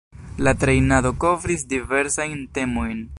[0.45, 3.09] La trejnado kovris diversajn temojn.